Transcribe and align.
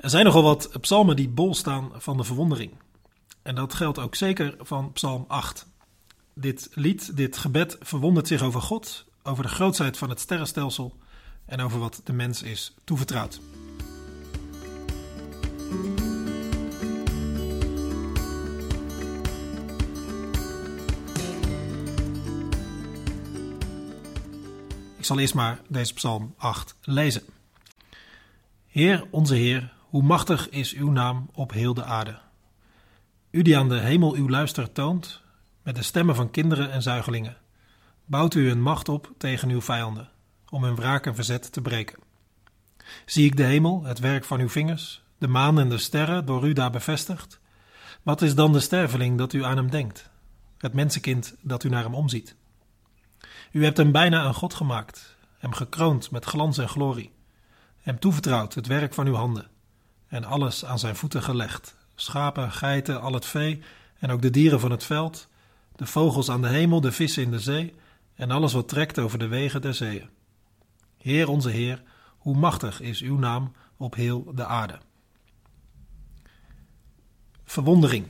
Er 0.00 0.10
zijn 0.10 0.24
nogal 0.24 0.42
wat 0.42 0.70
psalmen 0.80 1.16
die 1.16 1.28
bol 1.28 1.54
staan 1.54 1.90
van 1.96 2.16
de 2.16 2.24
verwondering. 2.24 2.72
En 3.42 3.54
dat 3.54 3.74
geldt 3.74 3.98
ook 3.98 4.14
zeker 4.14 4.54
van 4.58 4.92
Psalm 4.92 5.24
8. 5.28 5.66
Dit 6.34 6.70
lied, 6.74 7.16
dit 7.16 7.36
gebed 7.36 7.76
verwondert 7.80 8.26
zich 8.26 8.42
over 8.42 8.62
God, 8.62 9.04
over 9.22 9.42
de 9.42 9.48
grootheid 9.48 9.98
van 9.98 10.08
het 10.08 10.20
sterrenstelsel 10.20 10.96
en 11.46 11.60
over 11.60 11.78
wat 11.78 12.00
de 12.04 12.12
mens 12.12 12.42
is 12.42 12.74
toevertrouwd. 12.84 13.40
Ik 24.96 25.04
zal 25.04 25.18
eerst 25.18 25.34
maar 25.34 25.60
deze 25.68 25.94
psalm 25.94 26.34
8 26.36 26.76
lezen. 26.80 27.22
Heer, 28.66 29.06
onze 29.10 29.34
Heer, 29.34 29.78
hoe 29.90 30.02
machtig 30.02 30.48
is 30.48 30.74
uw 30.74 30.90
naam 30.90 31.30
op 31.32 31.52
heel 31.52 31.74
de 31.74 31.84
aarde. 31.84 32.18
U 33.30 33.42
die 33.42 33.58
aan 33.58 33.68
de 33.68 33.78
hemel 33.78 34.14
uw 34.14 34.28
luister 34.28 34.72
toont, 34.72 35.22
met 35.62 35.76
de 35.76 35.82
stemmen 35.82 36.14
van 36.14 36.30
kinderen 36.30 36.70
en 36.70 36.82
zuigelingen, 36.82 37.36
bouwt 38.04 38.34
u 38.34 38.50
een 38.50 38.62
macht 38.62 38.88
op 38.88 39.12
tegen 39.18 39.48
uw 39.48 39.60
vijanden, 39.60 40.08
om 40.50 40.64
hun 40.64 40.74
wraak 40.74 41.06
en 41.06 41.14
verzet 41.14 41.52
te 41.52 41.60
breken. 41.60 41.98
Zie 43.06 43.24
ik 43.24 43.36
de 43.36 43.42
hemel, 43.42 43.84
het 43.84 43.98
werk 43.98 44.24
van 44.24 44.40
uw 44.40 44.48
vingers, 44.48 45.02
de 45.18 45.28
maan 45.28 45.58
en 45.58 45.68
de 45.68 45.78
sterren 45.78 46.26
door 46.26 46.48
u 46.48 46.52
daar 46.52 46.70
bevestigd? 46.70 47.40
Wat 48.02 48.22
is 48.22 48.34
dan 48.34 48.52
de 48.52 48.60
sterveling 48.60 49.18
dat 49.18 49.32
u 49.32 49.44
aan 49.44 49.56
hem 49.56 49.70
denkt, 49.70 50.10
het 50.58 50.72
mensenkind 50.72 51.34
dat 51.40 51.64
u 51.64 51.68
naar 51.68 51.82
hem 51.82 51.94
omziet? 51.94 52.34
U 53.52 53.64
hebt 53.64 53.76
hem 53.76 53.92
bijna 53.92 54.24
een 54.24 54.34
God 54.34 54.54
gemaakt, 54.54 55.16
hem 55.38 55.52
gekroond 55.52 56.10
met 56.10 56.24
glans 56.24 56.58
en 56.58 56.68
glorie, 56.68 57.12
hem 57.80 57.98
toevertrouwd 57.98 58.54
het 58.54 58.66
werk 58.66 58.94
van 58.94 59.06
uw 59.06 59.14
handen, 59.14 59.50
en 60.10 60.24
alles 60.24 60.64
aan 60.64 60.78
zijn 60.78 60.96
voeten 60.96 61.22
gelegd: 61.22 61.76
schapen, 61.94 62.52
geiten, 62.52 63.00
al 63.00 63.12
het 63.12 63.26
vee, 63.26 63.62
en 63.98 64.10
ook 64.10 64.22
de 64.22 64.30
dieren 64.30 64.60
van 64.60 64.70
het 64.70 64.84
veld, 64.84 65.28
de 65.76 65.86
vogels 65.86 66.30
aan 66.30 66.42
de 66.42 66.48
hemel, 66.48 66.80
de 66.80 66.92
vissen 66.92 67.22
in 67.22 67.30
de 67.30 67.40
zee, 67.40 67.74
en 68.14 68.30
alles 68.30 68.52
wat 68.52 68.68
trekt 68.68 68.98
over 68.98 69.18
de 69.18 69.26
wegen 69.26 69.60
der 69.60 69.74
zeeën. 69.74 70.08
Heer 70.98 71.28
onze 71.28 71.50
Heer, 71.50 71.82
hoe 72.18 72.36
machtig 72.36 72.80
is 72.80 73.00
uw 73.00 73.18
naam 73.18 73.52
op 73.76 73.94
heel 73.94 74.32
de 74.34 74.44
aarde. 74.44 74.78
Verwondering. 77.44 78.06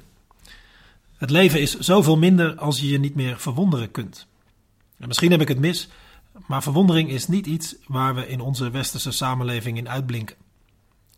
Het 1.16 1.30
leven 1.30 1.60
is 1.60 1.78
zoveel 1.78 2.16
minder 2.18 2.56
als 2.56 2.80
je 2.80 2.88
je 2.88 2.98
niet 2.98 3.14
meer 3.14 3.38
verwonderen 3.38 3.90
kunt. 3.90 4.26
En 4.98 5.08
misschien 5.08 5.30
heb 5.30 5.40
ik 5.40 5.48
het 5.48 5.58
mis, 5.58 5.88
maar 6.46 6.62
verwondering 6.62 7.10
is 7.10 7.28
niet 7.28 7.46
iets 7.46 7.76
waar 7.86 8.14
we 8.14 8.28
in 8.28 8.40
onze 8.40 8.70
westerse 8.70 9.10
samenleving 9.10 9.76
in 9.76 9.88
uitblinken. 9.88 10.36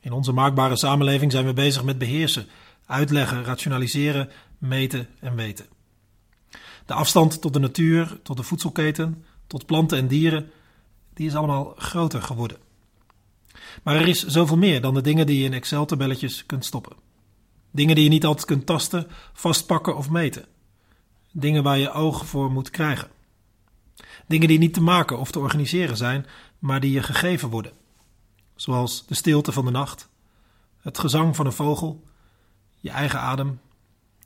In 0.03 0.12
onze 0.12 0.33
maakbare 0.33 0.77
samenleving 0.77 1.33
zijn 1.33 1.47
we 1.47 1.53
bezig 1.53 1.84
met 1.84 1.98
beheersen, 1.98 2.47
uitleggen, 2.86 3.45
rationaliseren, 3.45 4.31
meten 4.59 5.09
en 5.20 5.34
weten. 5.34 5.67
De 6.86 6.92
afstand 6.92 7.41
tot 7.41 7.53
de 7.53 7.59
natuur, 7.59 8.19
tot 8.22 8.36
de 8.36 8.42
voedselketen, 8.42 9.25
tot 9.47 9.67
planten 9.67 9.98
en 9.98 10.09
dieren, 10.09 10.50
die 11.14 11.27
is 11.27 11.34
allemaal 11.34 11.75
groter 11.77 12.22
geworden. 12.22 12.56
Maar 13.83 13.94
er 13.94 14.09
is 14.09 14.27
zoveel 14.27 14.56
meer 14.56 14.81
dan 14.81 14.94
de 14.94 15.00
dingen 15.00 15.27
die 15.27 15.39
je 15.39 15.44
in 15.44 15.53
Excel-tabelletjes 15.53 16.47
kunt 16.47 16.64
stoppen. 16.64 16.97
Dingen 17.70 17.94
die 17.94 18.05
je 18.05 18.11
niet 18.11 18.25
altijd 18.25 18.47
kunt 18.47 18.66
tasten, 18.66 19.06
vastpakken 19.33 19.97
of 19.97 20.11
meten. 20.11 20.44
Dingen 21.33 21.62
waar 21.62 21.78
je 21.78 21.92
oog 21.92 22.27
voor 22.27 22.50
moet 22.50 22.70
krijgen. 22.70 23.09
Dingen 24.27 24.48
die 24.48 24.59
niet 24.59 24.75
te 24.75 24.83
maken 24.83 25.19
of 25.19 25.31
te 25.31 25.39
organiseren 25.39 25.97
zijn, 25.97 26.27
maar 26.59 26.81
die 26.81 26.92
je 26.92 27.03
gegeven 27.03 27.48
worden. 27.48 27.72
Zoals 28.55 29.06
de 29.06 29.14
stilte 29.14 29.53
van 29.53 29.64
de 29.64 29.70
nacht, 29.70 30.08
het 30.81 30.98
gezang 30.98 31.36
van 31.36 31.47
een 31.47 31.53
vogel, 31.53 32.05
je 32.81 32.91
eigen 32.91 33.20
adem, 33.20 33.61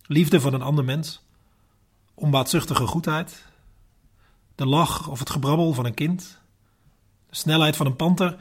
liefde 0.06 0.40
van 0.40 0.54
een 0.54 0.62
ander 0.62 0.84
mens, 0.84 1.22
onbaatzuchtige 2.14 2.86
goedheid, 2.86 3.44
de 4.54 4.66
lach 4.66 5.08
of 5.08 5.18
het 5.18 5.30
gebrabbel 5.30 5.72
van 5.72 5.84
een 5.84 5.94
kind, 5.94 6.38
de 7.26 7.36
snelheid 7.36 7.76
van 7.76 7.86
een 7.86 7.96
panter, 7.96 8.36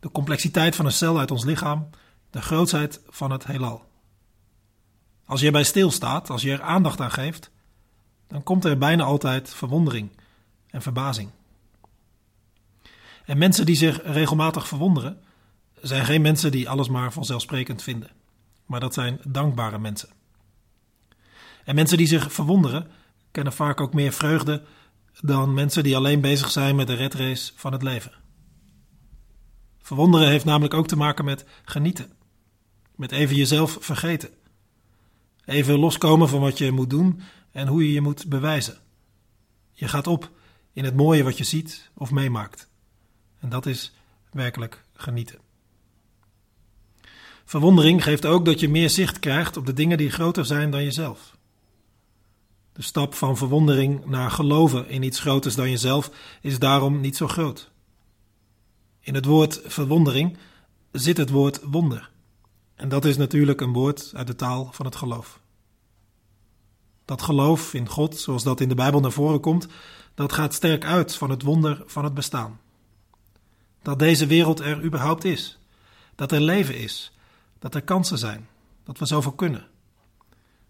de 0.00 0.10
complexiteit 0.10 0.76
van 0.76 0.84
een 0.84 0.92
cel 0.92 1.18
uit 1.18 1.30
ons 1.30 1.44
lichaam, 1.44 1.90
de 2.30 2.42
grootheid 2.42 3.00
van 3.08 3.30
het 3.30 3.46
heelal. 3.46 3.84
Als 5.24 5.40
je 5.40 5.46
erbij 5.46 5.64
stilstaat, 5.64 6.30
als 6.30 6.42
je 6.42 6.52
er 6.52 6.62
aandacht 6.62 7.00
aan 7.00 7.10
geeft, 7.10 7.50
dan 8.26 8.42
komt 8.42 8.64
er 8.64 8.78
bijna 8.78 9.04
altijd 9.04 9.54
verwondering 9.54 10.10
en 10.70 10.82
verbazing. 10.82 11.30
En 13.24 13.38
mensen 13.38 13.66
die 13.66 13.76
zich 13.76 14.02
regelmatig 14.04 14.68
verwonderen, 14.68 15.22
zijn 15.82 16.04
geen 16.04 16.22
mensen 16.22 16.50
die 16.50 16.68
alles 16.68 16.88
maar 16.88 17.12
vanzelfsprekend 17.12 17.82
vinden, 17.82 18.10
maar 18.66 18.80
dat 18.80 18.94
zijn 18.94 19.20
dankbare 19.24 19.78
mensen. 19.78 20.08
En 21.64 21.74
mensen 21.74 21.96
die 21.96 22.06
zich 22.06 22.32
verwonderen, 22.32 22.90
kennen 23.30 23.52
vaak 23.52 23.80
ook 23.80 23.94
meer 23.94 24.12
vreugde 24.12 24.62
dan 25.20 25.54
mensen 25.54 25.82
die 25.82 25.96
alleen 25.96 26.20
bezig 26.20 26.50
zijn 26.50 26.76
met 26.76 26.86
de 26.86 26.94
redrace 26.94 27.52
van 27.56 27.72
het 27.72 27.82
leven. 27.82 28.12
Verwonderen 29.78 30.28
heeft 30.28 30.44
namelijk 30.44 30.74
ook 30.74 30.86
te 30.86 30.96
maken 30.96 31.24
met 31.24 31.44
genieten, 31.64 32.12
met 32.96 33.12
even 33.12 33.36
jezelf 33.36 33.76
vergeten, 33.80 34.30
even 35.44 35.78
loskomen 35.78 36.28
van 36.28 36.40
wat 36.40 36.58
je 36.58 36.70
moet 36.70 36.90
doen 36.90 37.20
en 37.50 37.66
hoe 37.66 37.86
je 37.86 37.92
je 37.92 38.00
moet 38.00 38.28
bewijzen. 38.28 38.78
Je 39.72 39.88
gaat 39.88 40.06
op 40.06 40.30
in 40.72 40.84
het 40.84 40.96
mooie 40.96 41.22
wat 41.22 41.38
je 41.38 41.44
ziet 41.44 41.90
of 41.94 42.10
meemaakt. 42.10 42.68
En 43.38 43.48
dat 43.48 43.66
is 43.66 43.92
werkelijk 44.30 44.84
genieten. 44.94 45.38
Verwondering 47.52 48.02
geeft 48.02 48.26
ook 48.26 48.44
dat 48.44 48.60
je 48.60 48.68
meer 48.68 48.90
zicht 48.90 49.18
krijgt 49.18 49.56
op 49.56 49.66
de 49.66 49.72
dingen 49.72 49.98
die 49.98 50.10
groter 50.10 50.44
zijn 50.44 50.70
dan 50.70 50.82
jezelf. 50.82 51.36
De 52.72 52.82
stap 52.82 53.14
van 53.14 53.36
verwondering 53.36 54.04
naar 54.04 54.30
geloven 54.30 54.88
in 54.88 55.02
iets 55.02 55.20
groters 55.20 55.54
dan 55.54 55.70
jezelf 55.70 56.10
is 56.40 56.58
daarom 56.58 57.00
niet 57.00 57.16
zo 57.16 57.28
groot. 57.28 57.70
In 59.00 59.14
het 59.14 59.24
woord 59.24 59.60
verwondering 59.64 60.36
zit 60.92 61.16
het 61.16 61.30
woord 61.30 61.60
wonder. 61.62 62.10
En 62.74 62.88
dat 62.88 63.04
is 63.04 63.16
natuurlijk 63.16 63.60
een 63.60 63.72
woord 63.72 64.10
uit 64.14 64.26
de 64.26 64.36
taal 64.36 64.68
van 64.72 64.86
het 64.86 64.96
geloof. 64.96 65.40
Dat 67.04 67.22
geloof 67.22 67.74
in 67.74 67.88
God, 67.88 68.18
zoals 68.18 68.42
dat 68.42 68.60
in 68.60 68.68
de 68.68 68.74
Bijbel 68.74 69.00
naar 69.00 69.12
voren 69.12 69.40
komt, 69.40 69.66
dat 70.14 70.32
gaat 70.32 70.54
sterk 70.54 70.84
uit 70.84 71.14
van 71.14 71.30
het 71.30 71.42
wonder 71.42 71.82
van 71.86 72.04
het 72.04 72.14
bestaan. 72.14 72.60
Dat 73.82 73.98
deze 73.98 74.26
wereld 74.26 74.60
er 74.60 74.84
überhaupt 74.84 75.24
is, 75.24 75.58
dat 76.14 76.32
er 76.32 76.40
leven 76.40 76.78
is, 76.78 77.12
dat 77.62 77.74
er 77.74 77.82
kansen 77.82 78.18
zijn, 78.18 78.48
dat 78.84 78.98
we 78.98 79.06
zoveel 79.06 79.32
kunnen. 79.32 79.66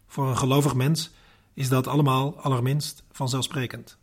Voor 0.06 0.28
een 0.28 0.36
gelovig 0.36 0.75
mens 0.75 1.10
is 1.54 1.69
dat 1.69 1.86
allemaal 1.86 2.41
allerminst 2.41 3.03
vanzelfsprekend. 3.12 3.97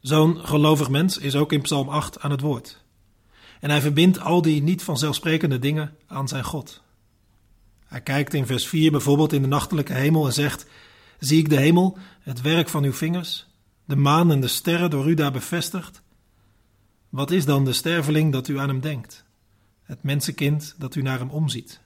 Zo'n 0.00 0.36
gelovig 0.46 0.88
mens 0.88 1.18
is 1.18 1.36
ook 1.36 1.52
in 1.52 1.60
Psalm 1.60 1.88
8 1.88 2.20
aan 2.20 2.30
het 2.30 2.40
woord. 2.40 2.84
En 3.60 3.70
hij 3.70 3.80
verbindt 3.80 4.20
al 4.20 4.42
die 4.42 4.62
niet 4.62 4.82
vanzelfsprekende 4.82 5.58
dingen 5.58 5.96
aan 6.06 6.28
zijn 6.28 6.44
God. 6.44 6.82
Hij 7.86 8.00
kijkt 8.00 8.34
in 8.34 8.46
vers 8.46 8.68
4 8.68 8.90
bijvoorbeeld 8.90 9.32
in 9.32 9.42
de 9.42 9.48
nachtelijke 9.48 9.92
hemel 9.92 10.26
en 10.26 10.32
zegt: 10.32 10.66
Zie 11.18 11.38
ik 11.38 11.48
de 11.48 11.56
hemel, 11.56 11.98
het 12.20 12.40
werk 12.40 12.68
van 12.68 12.84
uw 12.84 12.92
vingers, 12.92 13.46
de 13.84 13.96
maan 13.96 14.30
en 14.30 14.40
de 14.40 14.48
sterren 14.48 14.90
door 14.90 15.08
u 15.08 15.14
daar 15.14 15.32
bevestigd? 15.32 16.02
Wat 17.08 17.30
is 17.30 17.44
dan 17.44 17.64
de 17.64 17.72
sterveling 17.72 18.32
dat 18.32 18.48
u 18.48 18.58
aan 18.58 18.68
hem 18.68 18.80
denkt, 18.80 19.25
het 19.86 20.02
mensenkind 20.02 20.74
dat 20.78 20.94
u 20.94 21.02
naar 21.02 21.18
hem 21.18 21.30
omziet? 21.30 21.80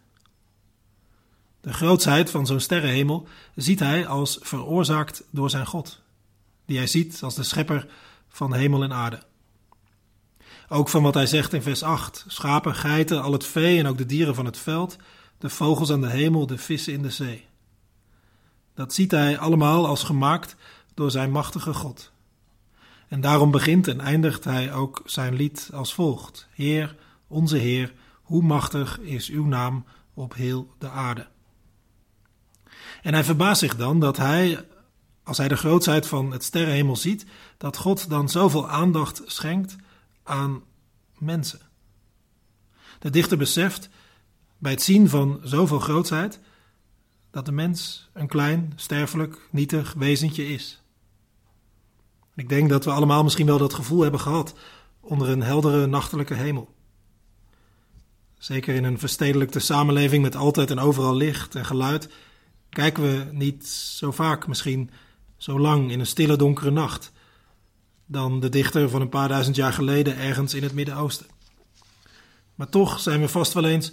De 1.60 1.72
grootsheid 1.72 2.30
van 2.30 2.46
zo'n 2.46 2.60
sterrenhemel 2.60 3.28
ziet 3.54 3.80
hij 3.80 4.06
als 4.06 4.38
veroorzaakt 4.40 5.22
door 5.30 5.50
zijn 5.50 5.66
God, 5.66 6.00
die 6.64 6.76
hij 6.76 6.86
ziet 6.86 7.22
als 7.22 7.34
de 7.34 7.42
schepper 7.42 7.88
van 8.28 8.54
hemel 8.54 8.82
en 8.82 8.92
aarde. 8.92 9.22
Ook 10.68 10.88
van 10.88 11.02
wat 11.02 11.14
hij 11.14 11.26
zegt 11.26 11.52
in 11.52 11.62
vers 11.62 11.82
8: 11.82 12.24
schapen, 12.28 12.74
geiten, 12.74 13.22
al 13.22 13.32
het 13.32 13.46
vee 13.46 13.78
en 13.78 13.86
ook 13.86 13.98
de 13.98 14.06
dieren 14.06 14.34
van 14.34 14.44
het 14.44 14.58
veld, 14.58 14.96
de 15.38 15.50
vogels 15.50 15.90
aan 15.90 16.00
de 16.00 16.10
hemel, 16.10 16.46
de 16.46 16.58
vissen 16.58 16.92
in 16.92 17.02
de 17.02 17.10
zee. 17.10 17.44
Dat 18.74 18.94
ziet 18.94 19.10
hij 19.10 19.38
allemaal 19.38 19.86
als 19.86 20.02
gemaakt 20.02 20.56
door 20.94 21.10
zijn 21.10 21.30
machtige 21.30 21.74
God. 21.74 22.12
En 23.08 23.20
daarom 23.20 23.50
begint 23.50 23.88
en 23.88 24.00
eindigt 24.00 24.44
hij 24.44 24.72
ook 24.72 25.02
zijn 25.04 25.34
lied 25.34 25.70
als 25.72 25.94
volgt: 25.94 26.48
Heer, 26.50 26.96
onze 27.26 27.56
Heer, 27.56 27.92
hoe 28.30 28.42
machtig 28.42 28.98
is 28.98 29.28
uw 29.28 29.44
naam 29.44 29.84
op 30.14 30.34
heel 30.34 30.74
de 30.78 30.88
aarde. 30.88 31.26
En 33.02 33.12
hij 33.12 33.24
verbaast 33.24 33.60
zich 33.60 33.76
dan 33.76 34.00
dat 34.00 34.16
hij, 34.16 34.66
als 35.22 35.36
hij 35.36 35.48
de 35.48 35.56
grootheid 35.56 36.06
van 36.06 36.32
het 36.32 36.44
sterrenhemel 36.44 36.96
ziet, 36.96 37.26
dat 37.56 37.76
God 37.76 38.10
dan 38.10 38.28
zoveel 38.28 38.68
aandacht 38.68 39.22
schenkt 39.26 39.76
aan 40.22 40.62
mensen. 41.18 41.60
De 42.98 43.10
dichter 43.10 43.38
beseft 43.38 43.88
bij 44.58 44.72
het 44.72 44.82
zien 44.82 45.08
van 45.08 45.40
zoveel 45.42 45.80
grootheid 45.80 46.40
dat 47.30 47.46
de 47.46 47.52
mens 47.52 48.10
een 48.12 48.28
klein, 48.28 48.72
sterfelijk, 48.76 49.48
nietig 49.50 49.92
wezentje 49.92 50.46
is. 50.46 50.82
Ik 52.34 52.48
denk 52.48 52.68
dat 52.68 52.84
we 52.84 52.90
allemaal 52.90 53.22
misschien 53.22 53.46
wel 53.46 53.58
dat 53.58 53.74
gevoel 53.74 54.00
hebben 54.00 54.20
gehad 54.20 54.54
onder 55.00 55.28
een 55.28 55.42
heldere 55.42 55.86
nachtelijke 55.86 56.34
hemel. 56.34 56.78
Zeker 58.40 58.74
in 58.74 58.84
een 58.84 58.98
verstedelijkte 58.98 59.58
samenleving 59.58 60.22
met 60.22 60.36
altijd 60.36 60.70
en 60.70 60.78
overal 60.78 61.14
licht 61.14 61.54
en 61.54 61.64
geluid, 61.64 62.08
kijken 62.68 63.02
we 63.02 63.32
niet 63.32 63.66
zo 63.66 64.10
vaak, 64.10 64.46
misschien 64.46 64.90
zo 65.36 65.58
lang 65.58 65.90
in 65.90 66.00
een 66.00 66.06
stille 66.06 66.36
donkere 66.36 66.70
nacht, 66.70 67.12
dan 68.06 68.40
de 68.40 68.48
dichter 68.48 68.88
van 68.88 69.00
een 69.00 69.08
paar 69.08 69.28
duizend 69.28 69.56
jaar 69.56 69.72
geleden 69.72 70.16
ergens 70.16 70.54
in 70.54 70.62
het 70.62 70.72
Midden-Oosten. 70.72 71.26
Maar 72.54 72.68
toch 72.68 73.00
zijn 73.00 73.20
we 73.20 73.28
vast 73.28 73.52
wel 73.52 73.64
eens 73.64 73.92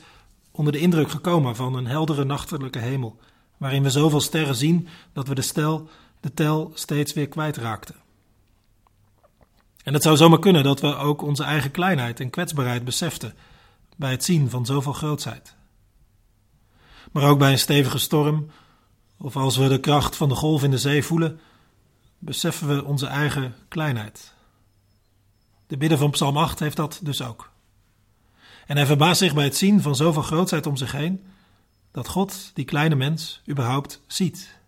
onder 0.52 0.74
de 0.74 0.80
indruk 0.80 1.10
gekomen 1.10 1.56
van 1.56 1.76
een 1.76 1.88
heldere 1.88 2.24
nachtelijke 2.24 2.80
hemel, 2.80 3.20
waarin 3.58 3.84
we 3.84 3.90
zoveel 3.90 4.22
sterren 4.22 4.56
zien 4.56 4.88
dat 5.14 5.28
we 5.28 5.36
de, 5.36 5.42
stel, 5.42 5.90
de 6.20 6.34
tel 6.34 6.72
steeds 6.74 7.14
weer 7.14 7.28
kwijtraakten. 7.28 7.96
En 9.84 9.94
het 9.94 10.04
zou 10.04 10.18
zomaar 10.18 10.40
kunnen 10.40 10.64
dat 10.64 10.82
we 10.82 10.96
ook 10.96 11.22
onze 11.22 11.44
eigen 11.44 11.72
kleinheid 11.72 12.20
en 12.20 12.30
kwetsbaarheid 12.30 12.84
beseften 12.84 13.34
bij 13.98 14.12
het 14.12 14.24
zien 14.24 14.50
van 14.50 14.66
zoveel 14.66 14.94
grootsheid. 14.94 15.56
Maar 17.12 17.30
ook 17.30 17.40
bij 17.40 17.52
een 17.52 17.60
stevige 17.60 17.98
storm, 17.98 18.52
of 19.18 19.36
als 19.36 19.58
we 19.58 19.68
de 19.68 19.80
kracht 19.80 20.16
van 20.16 20.30
de 20.30 20.36
golf 20.36 20.64
in 20.64 20.72
de 20.72 20.78
zee 20.78 21.04
voelen, 21.04 21.40
beseffen 22.20 22.68
we 22.68 22.84
onze 22.84 23.08
eigen 23.08 23.56
kleinheid. 23.68 24.34
De 25.68 25.78
bidden 25.78 25.98
van 25.98 26.12
Psalm 26.12 26.38
8 26.38 26.60
heeft 26.60 26.76
dat 26.76 27.00
dus 27.04 27.22
ook. 27.22 27.52
En 28.68 28.78
hij 28.78 28.86
verbaast 28.86 29.20
zich 29.20 29.34
bij 29.34 29.44
het 29.44 29.58
zien 29.58 29.82
van 29.82 29.96
zoveel 29.96 30.22
grootsheid 30.22 30.66
om 30.66 30.78
zich 30.78 30.92
heen, 30.92 31.24
dat 31.92 32.08
God 32.08 32.52
die 32.54 32.66
kleine 32.66 32.96
mens 32.96 33.42
überhaupt 33.50 34.02
ziet. 34.08 34.60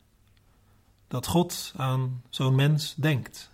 Dat 1.07 1.27
God 1.27 1.73
aan 1.75 2.21
zo'n 2.29 2.55
mens 2.55 2.93
denkt. 2.95 3.49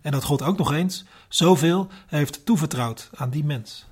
En 0.00 0.12
dat 0.12 0.24
God 0.24 0.42
ook 0.42 0.58
nog 0.58 0.72
eens 0.72 1.04
zoveel 1.28 1.88
heeft 2.06 2.46
toevertrouwd 2.46 3.10
aan 3.14 3.30
die 3.30 3.44
mens. 3.44 3.86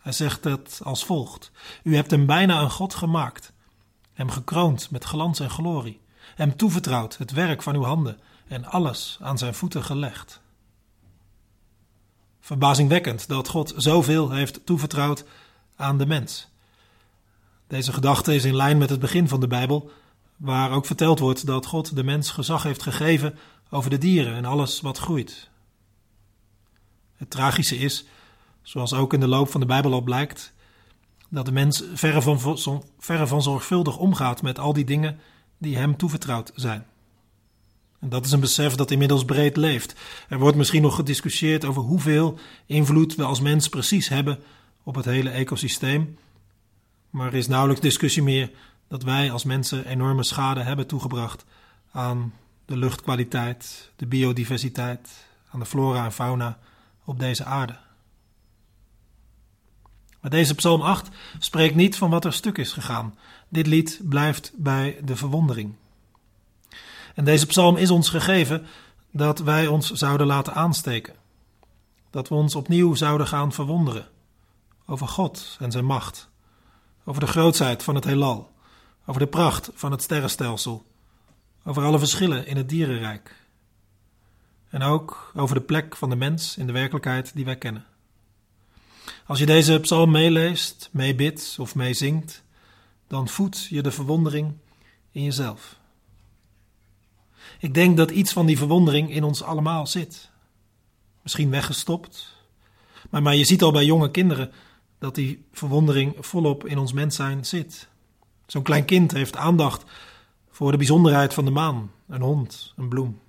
Hij 0.00 0.12
zegt 0.12 0.44
het 0.44 0.80
als 0.82 1.04
volgt: 1.04 1.50
U 1.82 1.94
hebt 1.94 2.10
hem 2.10 2.26
bijna 2.26 2.60
een 2.60 2.70
God 2.70 2.94
gemaakt, 2.94 3.52
hem 4.12 4.30
gekroond 4.30 4.90
met 4.90 5.04
glans 5.04 5.40
en 5.40 5.50
glorie, 5.50 6.00
hem 6.34 6.56
toevertrouwd 6.56 7.16
het 7.16 7.30
werk 7.30 7.62
van 7.62 7.74
uw 7.74 7.82
handen 7.82 8.18
en 8.48 8.64
alles 8.64 9.18
aan 9.20 9.38
zijn 9.38 9.54
voeten 9.54 9.84
gelegd. 9.84 10.40
Verbazingwekkend 12.40 13.28
dat 13.28 13.48
God 13.48 13.72
zoveel 13.76 14.30
heeft 14.30 14.66
toevertrouwd 14.66 15.24
aan 15.76 15.98
de 15.98 16.06
mens. 16.06 16.48
Deze 17.66 17.92
gedachte 17.92 18.34
is 18.34 18.44
in 18.44 18.56
lijn 18.56 18.78
met 18.78 18.90
het 18.90 19.00
begin 19.00 19.28
van 19.28 19.40
de 19.40 19.46
Bijbel, 19.46 19.90
waar 20.36 20.70
ook 20.70 20.86
verteld 20.86 21.18
wordt 21.18 21.46
dat 21.46 21.66
God 21.66 21.96
de 21.96 22.04
mens 22.04 22.30
gezag 22.30 22.62
heeft 22.62 22.82
gegeven 22.82 23.38
over 23.70 23.90
de 23.90 23.98
dieren 23.98 24.34
en 24.34 24.44
alles 24.44 24.80
wat 24.80 24.98
groeit. 24.98 25.48
Het 27.16 27.30
tragische 27.30 27.76
is, 27.76 28.04
zoals 28.70 28.94
ook 28.94 29.12
in 29.12 29.20
de 29.20 29.28
loop 29.28 29.50
van 29.50 29.60
de 29.60 29.66
Bijbel 29.66 29.92
al 29.92 30.00
blijkt, 30.00 30.52
dat 31.28 31.44
de 31.44 31.52
mens 31.52 31.84
verre 31.94 32.22
van, 32.22 32.40
van 33.28 33.42
zorgvuldig 33.42 33.96
omgaat 33.96 34.42
met 34.42 34.58
al 34.58 34.72
die 34.72 34.84
dingen 34.84 35.18
die 35.58 35.76
hem 35.76 35.96
toevertrouwd 35.96 36.52
zijn. 36.54 36.86
En 38.00 38.08
dat 38.08 38.24
is 38.24 38.32
een 38.32 38.40
besef 38.40 38.74
dat 38.74 38.90
inmiddels 38.90 39.24
breed 39.24 39.56
leeft. 39.56 39.94
Er 40.28 40.38
wordt 40.38 40.56
misschien 40.56 40.82
nog 40.82 40.94
gediscussieerd 40.94 41.64
over 41.64 41.82
hoeveel 41.82 42.38
invloed 42.66 43.14
we 43.14 43.24
als 43.24 43.40
mens 43.40 43.68
precies 43.68 44.08
hebben 44.08 44.38
op 44.82 44.94
het 44.94 45.04
hele 45.04 45.30
ecosysteem. 45.30 46.18
Maar 47.10 47.26
er 47.26 47.34
is 47.34 47.48
nauwelijks 47.48 47.82
discussie 47.82 48.22
meer 48.22 48.50
dat 48.88 49.02
wij 49.02 49.30
als 49.30 49.44
mensen 49.44 49.86
enorme 49.86 50.22
schade 50.22 50.60
hebben 50.60 50.86
toegebracht 50.86 51.44
aan 51.92 52.34
de 52.64 52.76
luchtkwaliteit, 52.76 53.90
de 53.96 54.06
biodiversiteit, 54.06 55.08
aan 55.50 55.60
de 55.60 55.66
flora 55.66 56.04
en 56.04 56.12
fauna 56.12 56.58
op 57.04 57.18
deze 57.18 57.44
aarde. 57.44 57.76
Maar 60.20 60.30
deze 60.30 60.54
Psalm 60.54 60.80
8 60.80 61.08
spreekt 61.38 61.74
niet 61.74 61.96
van 61.96 62.10
wat 62.10 62.24
er 62.24 62.32
stuk 62.32 62.58
is 62.58 62.72
gegaan. 62.72 63.14
Dit 63.48 63.66
lied 63.66 64.00
blijft 64.02 64.52
bij 64.56 64.98
de 65.04 65.16
verwondering. 65.16 65.74
En 67.14 67.24
deze 67.24 67.46
psalm 67.46 67.76
is 67.76 67.90
ons 67.90 68.08
gegeven 68.08 68.66
dat 69.10 69.38
wij 69.38 69.66
ons 69.66 69.90
zouden 69.90 70.26
laten 70.26 70.54
aansteken. 70.54 71.14
Dat 72.10 72.28
we 72.28 72.34
ons 72.34 72.54
opnieuw 72.54 72.94
zouden 72.94 73.26
gaan 73.26 73.52
verwonderen 73.52 74.08
over 74.86 75.08
God 75.08 75.56
en 75.60 75.70
zijn 75.70 75.84
macht, 75.84 76.28
over 77.04 77.20
de 77.20 77.26
grootheid 77.26 77.82
van 77.82 77.94
het 77.94 78.04
heelal, 78.04 78.52
over 79.06 79.20
de 79.20 79.26
pracht 79.26 79.70
van 79.74 79.90
het 79.90 80.02
sterrenstelsel, 80.02 80.84
over 81.64 81.84
alle 81.84 81.98
verschillen 81.98 82.46
in 82.46 82.56
het 82.56 82.68
dierenrijk. 82.68 83.36
En 84.68 84.82
ook 84.82 85.32
over 85.34 85.54
de 85.54 85.62
plek 85.62 85.96
van 85.96 86.10
de 86.10 86.16
mens 86.16 86.56
in 86.56 86.66
de 86.66 86.72
werkelijkheid 86.72 87.34
die 87.34 87.44
wij 87.44 87.56
kennen. 87.56 87.84
Als 89.26 89.38
je 89.38 89.46
deze 89.46 89.80
psalm 89.80 90.10
meeleest, 90.10 90.88
meebidt 90.92 91.56
of 91.60 91.74
meezingt, 91.74 92.42
dan 93.06 93.28
voedt 93.28 93.66
je 93.66 93.82
de 93.82 93.90
verwondering 93.90 94.52
in 95.10 95.24
jezelf. 95.24 95.78
Ik 97.58 97.74
denk 97.74 97.96
dat 97.96 98.10
iets 98.10 98.32
van 98.32 98.46
die 98.46 98.58
verwondering 98.58 99.10
in 99.10 99.24
ons 99.24 99.42
allemaal 99.42 99.86
zit. 99.86 100.30
Misschien 101.22 101.50
weggestopt, 101.50 102.34
maar, 103.10 103.22
maar 103.22 103.36
je 103.36 103.44
ziet 103.44 103.62
al 103.62 103.72
bij 103.72 103.84
jonge 103.84 104.10
kinderen 104.10 104.52
dat 104.98 105.14
die 105.14 105.44
verwondering 105.52 106.16
volop 106.18 106.66
in 106.66 106.78
ons 106.78 106.92
mens 106.92 107.16
zijn 107.16 107.44
zit. 107.44 107.88
Zo'n 108.46 108.62
klein 108.62 108.84
kind 108.84 109.12
heeft 109.12 109.36
aandacht 109.36 109.84
voor 110.50 110.70
de 110.70 110.76
bijzonderheid 110.76 111.34
van 111.34 111.44
de 111.44 111.50
maan, 111.50 111.90
een 112.08 112.20
hond, 112.20 112.72
een 112.76 112.88
bloem. 112.88 113.20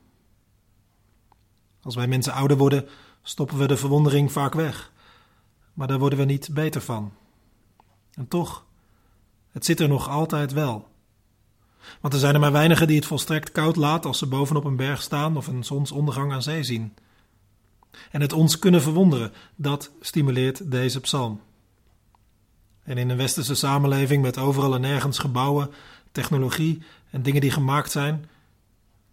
Als 1.82 1.96
wij 1.96 2.08
mensen 2.08 2.34
ouder 2.34 2.58
worden, 2.58 2.88
stoppen 3.24 3.58
we 3.58 3.68
de 3.68 3.78
verwondering 3.78 4.32
vaak 4.32 4.54
weg, 4.54 4.91
maar 5.82 5.90
daar 5.90 6.00
worden 6.00 6.20
we 6.20 6.26
niet 6.26 6.50
beter 6.54 6.82
van. 6.82 7.14
En 8.14 8.28
toch, 8.28 8.66
het 9.52 9.66
zit 9.66 9.80
er 9.80 9.88
nog 9.88 10.10
altijd 10.10 10.52
wel. 10.52 10.88
Want 12.02 12.14
er 12.14 12.20
zijn 12.20 12.34
er 12.34 12.40
maar 12.40 12.52
weinigen 12.52 12.88
die 12.88 12.96
het 12.96 13.06
volstrekt 13.06 13.52
koud 13.52 13.76
laat 13.76 14.06
als 14.06 14.18
ze 14.18 14.26
bovenop 14.26 14.64
een 14.64 14.76
berg 14.76 15.02
staan 15.02 15.38
of 15.38 15.48
een 15.48 15.64
zonsondergang 15.64 16.32
aan 16.32 16.42
zee 16.42 16.64
zien. 16.64 16.94
En 18.12 18.22
het 18.22 18.34
ons 18.34 18.60
kunnen 18.60 18.82
verwonderen, 18.82 19.34
dat 19.56 19.92
stimuleert 20.02 20.72
deze 20.72 21.00
psalm. 21.00 21.42
En 22.84 22.98
in 22.98 23.10
een 23.10 23.18
westerse 23.18 23.56
samenleving 23.56 24.22
met 24.22 24.38
overal 24.38 24.76
en 24.76 24.82
nergens 24.82 25.20
gebouwen, 25.20 25.72
technologie 26.12 26.84
en 27.10 27.22
dingen 27.22 27.42
die 27.42 27.52
gemaakt 27.52 27.92
zijn, 27.92 28.30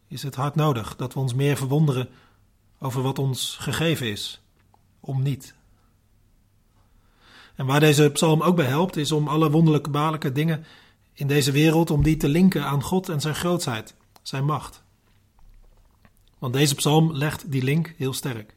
is 0.09 0.23
het 0.23 0.35
hard 0.35 0.55
nodig 0.55 0.97
dat 0.97 1.15
we 1.15 1.21
ons 1.21 1.35
meer 1.35 1.57
verwonderen 1.57 2.09
over 2.79 3.03
wat 3.03 3.19
ons 3.19 3.57
gegeven 3.61 4.11
is, 4.11 4.41
om 5.01 5.23
niet. 5.23 5.57
En 7.59 7.67
waar 7.67 7.81
deze 7.81 8.11
psalm 8.11 8.43
ook 8.43 8.57
bij 8.57 8.67
helpt, 8.67 8.97
is 8.97 9.13
om 9.13 9.29
alle 9.29 9.51
wonderlijke 9.51 9.91
balijke 9.91 10.33
dingen 10.33 10.65
in 11.13 11.27
deze 11.27 11.53
wereld, 11.53 11.91
om 11.91 12.03
die 12.03 12.17
te 12.17 12.29
linken 12.29 12.65
aan 12.65 12.83
God 12.83 13.09
en 13.09 13.21
zijn 13.21 13.35
grootheid, 13.35 13.95
zijn 14.23 14.45
macht. 14.45 14.83
Want 16.39 16.53
deze 16.53 16.75
psalm 16.75 17.13
legt 17.13 17.51
die 17.51 17.63
link 17.63 17.95
heel 17.97 18.13
sterk. 18.13 18.55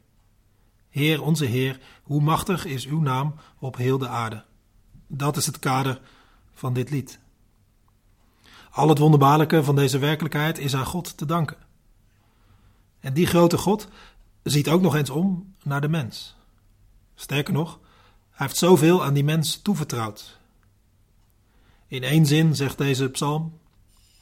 Heer, 0.88 1.22
onze 1.22 1.44
Heer, 1.44 1.80
hoe 2.02 2.20
machtig 2.20 2.64
is 2.64 2.86
uw 2.86 3.00
naam 3.00 3.34
op 3.58 3.76
heel 3.76 3.98
de 3.98 4.08
aarde. 4.08 4.44
Dat 5.06 5.36
is 5.36 5.46
het 5.46 5.58
kader 5.58 6.00
van 6.54 6.72
dit 6.72 6.90
lied. 6.90 7.18
Al 8.70 8.88
het 8.88 8.98
wonderbaarlijke 8.98 9.64
van 9.64 9.76
deze 9.76 9.98
werkelijkheid 9.98 10.58
is 10.58 10.74
aan 10.74 10.86
God 10.86 11.16
te 11.16 11.26
danken. 11.26 11.56
En 13.00 13.14
die 13.14 13.26
grote 13.26 13.58
God 13.58 13.88
ziet 14.42 14.68
ook 14.68 14.80
nog 14.80 14.94
eens 14.94 15.10
om 15.10 15.54
naar 15.62 15.80
de 15.80 15.88
mens. 15.88 16.36
Sterker 17.14 17.52
nog, 17.52 17.80
hij 18.32 18.46
heeft 18.46 18.58
zoveel 18.58 19.04
aan 19.04 19.14
die 19.14 19.24
mens 19.24 19.56
toevertrouwd. 19.56 20.38
In 21.86 22.02
één 22.02 22.26
zin 22.26 22.56
zegt 22.56 22.78
deze 22.78 23.10
psalm: 23.10 23.58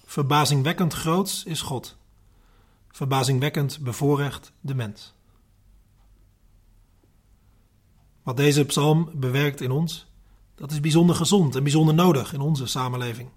Verbazingwekkend 0.04 0.92
groots 0.92 1.44
is 1.44 1.60
God. 1.60 1.96
Verbazingwekkend 2.88 3.78
bevoorrecht 3.80 4.52
de 4.60 4.74
mens. 4.74 5.14
Wat 8.22 8.36
deze 8.36 8.64
psalm 8.64 9.10
bewerkt 9.14 9.60
in 9.60 9.70
ons, 9.70 10.06
dat 10.54 10.70
is 10.70 10.80
bijzonder 10.80 11.16
gezond 11.16 11.56
en 11.56 11.62
bijzonder 11.62 11.94
nodig 11.94 12.32
in 12.32 12.40
onze 12.40 12.66
samenleving. 12.66 13.28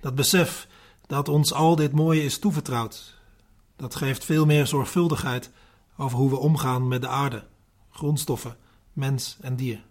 Dat 0.00 0.14
besef 0.14 0.68
dat 1.06 1.28
ons 1.28 1.52
al 1.52 1.76
dit 1.76 1.92
mooie 1.92 2.24
is 2.24 2.38
toevertrouwd, 2.38 3.14
dat 3.76 3.94
geeft 3.94 4.24
veel 4.24 4.46
meer 4.46 4.66
zorgvuldigheid 4.66 5.50
over 5.96 6.18
hoe 6.18 6.30
we 6.30 6.36
omgaan 6.36 6.88
met 6.88 7.00
de 7.00 7.08
aarde, 7.08 7.46
grondstoffen, 7.90 8.56
mens 8.92 9.36
en 9.40 9.56
dier. 9.56 9.82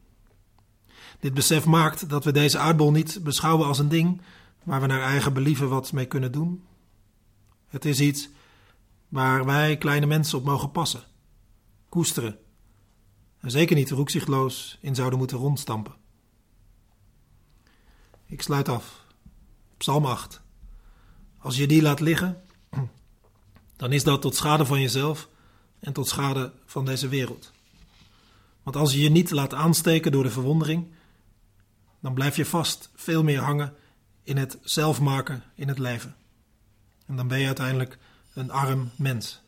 Dit 1.20 1.34
besef 1.34 1.65
maakt 1.65 2.10
dat 2.10 2.24
we 2.24 2.32
deze 2.32 2.58
aardbol 2.58 2.91
niet 2.91 3.20
beschouwen 3.24 3.68
als 3.68 3.79
een 3.79 3.89
ding 3.89 4.22
waar 4.63 4.82
we 4.82 4.88
naar 4.88 5.01
eigen 5.01 5.34
believen 5.34 5.70
wat 5.70 5.91
mee 5.91 6.06
kunnen 6.06 6.32
doen. 6.32 6.63
Het 7.68 7.86
is 7.86 8.00
iets 8.00 8.29
waar 9.08 9.46
wij 9.46 9.77
kleine 9.77 10.06
mensen 10.06 10.38
op 10.38 10.44
mogen 10.44 10.72
passen, 10.72 11.03
koesteren 11.89 12.39
en 13.39 13.51
zeker 13.51 13.75
niet 13.75 13.89
roekzichtloos 13.89 14.77
in 14.82 14.96
zouden 14.96 15.20
moeten 15.20 15.38
rondstampen. 15.38 15.94
Ik 18.25 18.41
sluit 18.41 18.70
af. 18.70 19.06
Psalm 19.77 20.06
8. 20.06 20.41
Als 21.38 21.58
je 21.58 21.68
die 21.68 21.82
laat 21.82 22.00
liggen, 22.00 22.44
dan 23.77 23.91
is 23.91 24.03
dat 24.03 24.22
tot 24.22 24.36
schade 24.36 24.65
van 24.65 24.82
jezelf 24.82 25.29
en 25.79 25.94
tot 25.94 26.08
schade 26.08 26.53
van 26.65 26.86
deze 26.86 27.08
wereld. 27.08 27.51
Want 28.70 28.82
als 28.82 28.94
je 28.94 29.02
je 29.02 29.10
niet 29.10 29.32
laat 29.32 29.54
aansteken 29.54 30.12
door 30.12 30.24
de 30.24 30.30
verwondering, 30.30 30.88
dan 32.00 32.14
blijf 32.14 32.36
je 32.36 32.46
vast 32.46 32.92
veel 32.96 33.24
meer 33.24 33.40
hangen 33.40 33.74
in 34.24 34.38
het 34.38 34.58
zelfmaken 34.62 35.44
in 35.56 35.68
het 35.68 35.80
leven. 35.80 36.16
En 37.06 37.16
dan 37.16 37.28
ben 37.28 37.40
je 37.40 37.46
uiteindelijk 37.46 37.98
een 38.34 38.52
arm 38.52 38.90
mens. 38.96 39.42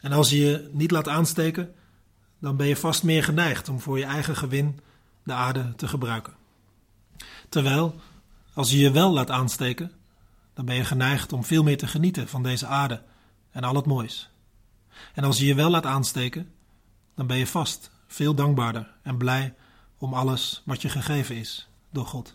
En 0.00 0.12
als 0.12 0.30
je 0.30 0.38
je 0.38 0.68
niet 0.72 0.90
laat 0.90 1.08
aansteken, 1.08 1.74
dan 2.38 2.56
ben 2.56 2.66
je 2.66 2.76
vast 2.76 3.02
meer 3.02 3.24
geneigd 3.24 3.68
om 3.68 3.80
voor 3.80 3.98
je 3.98 4.04
eigen 4.04 4.36
gewin 4.36 4.80
de 5.22 5.32
aarde 5.32 5.74
te 5.76 5.88
gebruiken. 5.88 6.34
Terwijl, 7.48 8.00
als 8.54 8.70
je 8.70 8.78
je 8.78 8.90
wel 8.90 9.12
laat 9.12 9.30
aansteken, 9.30 9.92
dan 10.54 10.64
ben 10.64 10.74
je 10.74 10.84
geneigd 10.84 11.32
om 11.32 11.44
veel 11.44 11.62
meer 11.62 11.78
te 11.78 11.86
genieten 11.86 12.28
van 12.28 12.42
deze 12.42 12.66
aarde 12.66 13.02
en 13.50 13.64
al 13.64 13.74
het 13.74 13.86
moois. 13.86 14.30
En 15.14 15.24
als 15.24 15.38
je 15.38 15.46
je 15.46 15.54
wel 15.54 15.70
laat 15.70 15.86
aansteken, 15.86 16.54
dan 17.16 17.26
ben 17.26 17.36
je 17.36 17.46
vast 17.46 17.90
veel 18.06 18.34
dankbaarder 18.34 18.94
en 19.02 19.16
blij 19.16 19.54
om 19.98 20.14
alles 20.14 20.62
wat 20.64 20.82
je 20.82 20.88
gegeven 20.88 21.36
is 21.36 21.68
door 21.90 22.06
God. 22.06 22.34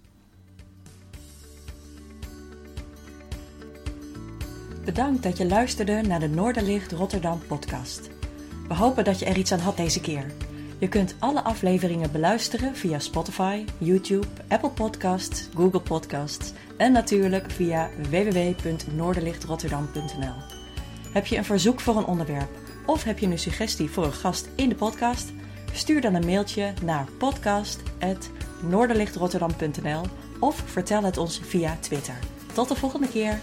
Bedankt 4.86 5.24
dat 5.24 5.38
je 5.38 5.46
luisterde 5.46 6.02
naar 6.02 6.20
de 6.20 6.30
Noorderlicht 6.30 6.92
Rotterdam 6.92 7.42
podcast. 7.48 8.10
We 8.68 8.74
hopen 8.74 9.04
dat 9.04 9.20
je 9.20 9.26
er 9.26 9.38
iets 9.38 9.52
aan 9.52 9.60
had 9.60 9.78
deze 9.78 10.02
keer. 10.02 10.32
Je 10.80 10.88
kunt 10.88 11.16
alle 11.20 11.42
afleveringen 11.42 12.12
beluisteren 12.12 12.76
via 12.76 13.00
Spotify, 13.00 13.66
YouTube, 13.78 14.28
Apple 14.48 14.70
Podcasts, 14.70 15.48
Google 15.56 15.82
Podcasts 15.82 16.54
en 16.78 16.92
natuurlijk 16.92 17.52
via 17.52 17.90
www.noorderlichtrotterdam.nl. 18.10 20.36
Heb 21.14 21.26
je 21.26 21.38
een 21.38 21.46
verzoek 21.46 21.80
voor 21.80 21.98
een 21.98 22.06
onderwerp 22.06 22.71
of 22.86 23.04
heb 23.04 23.20
je 23.20 23.28
een 23.28 23.40
suggestie 23.40 23.90
voor 23.90 24.06
een 24.06 24.14
gast 24.14 24.50
in 24.56 24.70
de 24.70 24.76
podcast? 24.76 25.32
Stuur 25.74 26.02
dan 26.02 26.14
een 26.14 26.26
mailtje 26.26 26.74
naar 26.84 27.08
podcast.noorderlichtrotterdam.nl 27.18 30.02
of 30.40 30.64
vertel 30.66 31.04
het 31.04 31.18
ons 31.18 31.42
via 31.44 31.78
Twitter. 31.80 32.16
Tot 32.54 32.68
de 32.68 32.76
volgende 32.76 33.08
keer! 33.08 33.40